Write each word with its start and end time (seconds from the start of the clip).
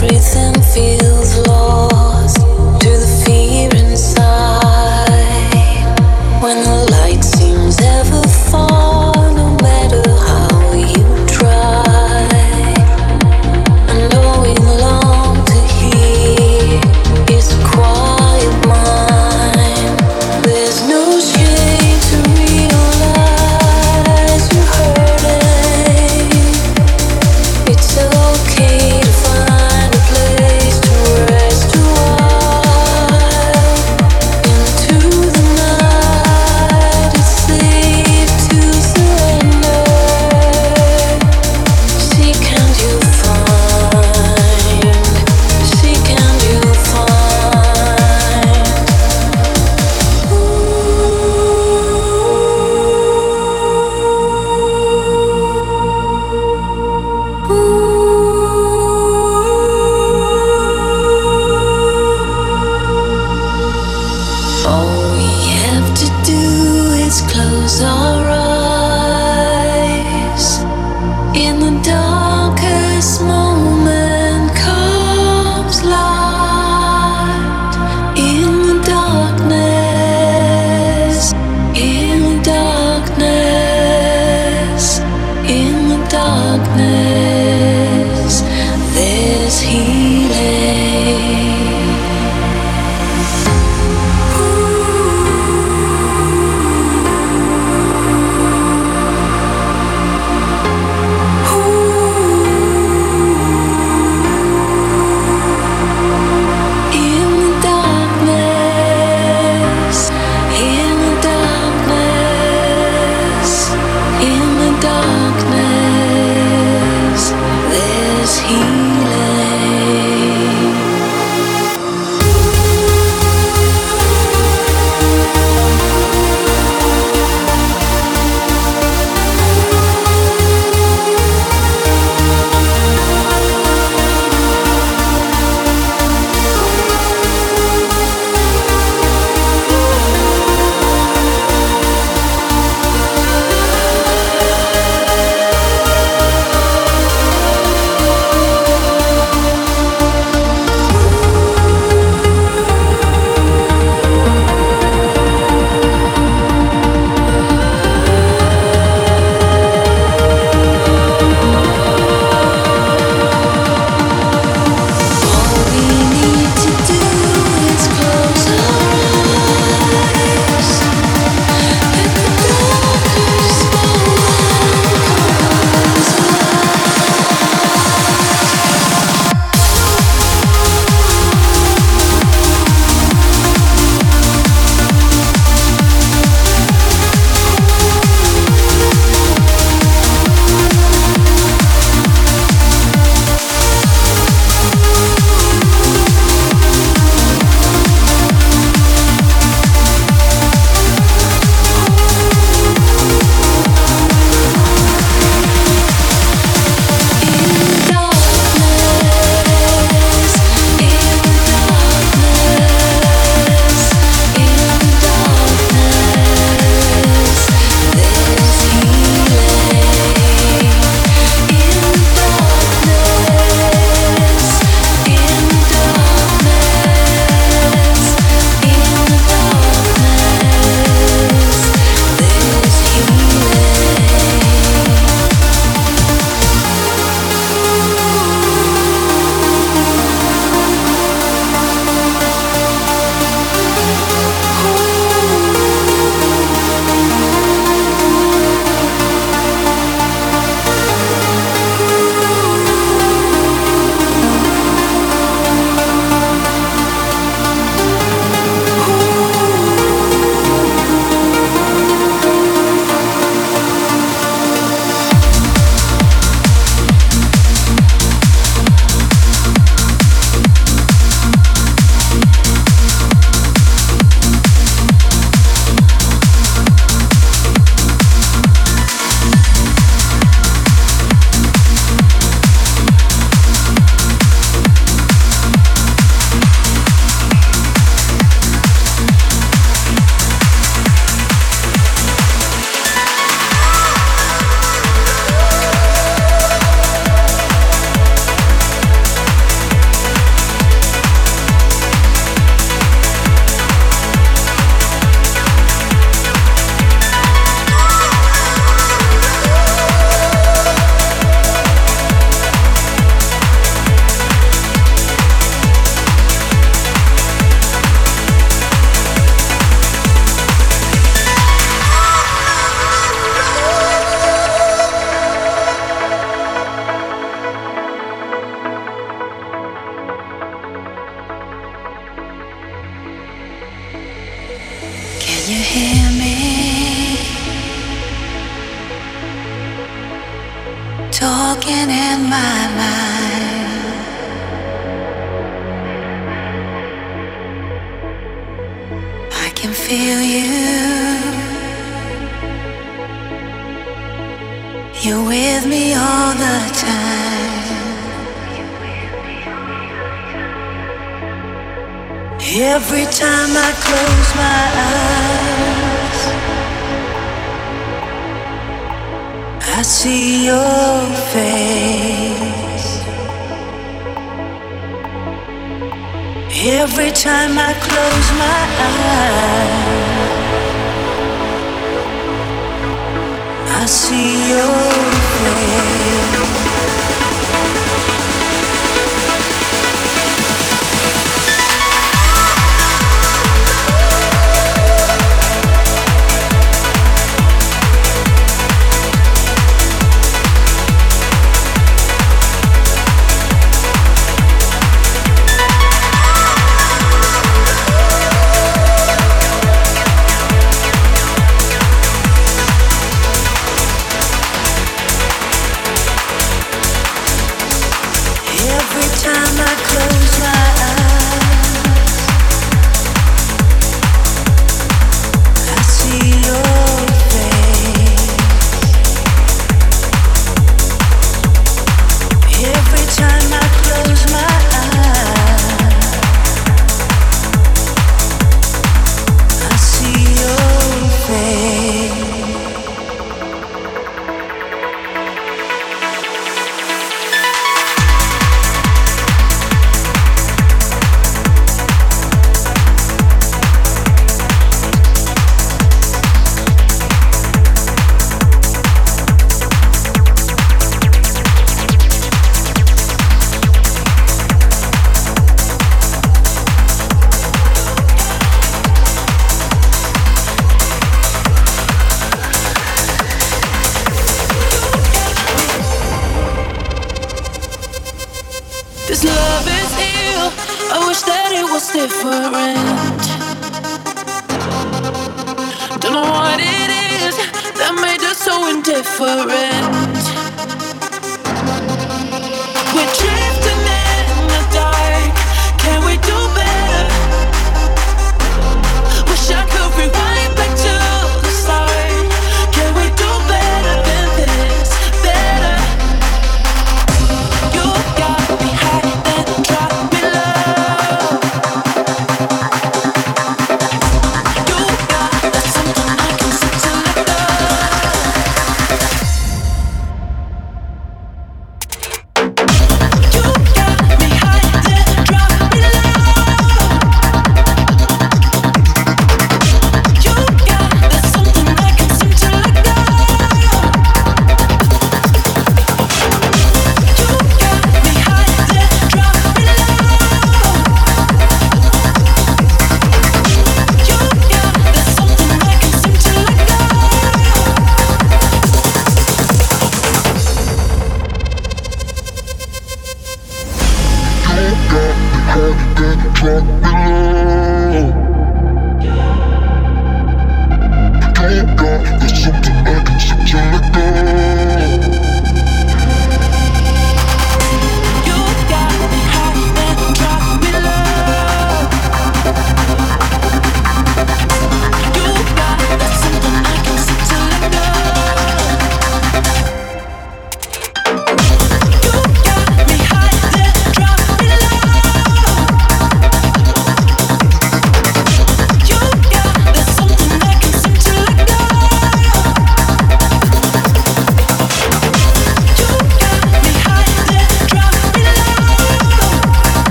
Everything 0.00 0.62
feels. 0.62 1.08
feel 1.08 1.17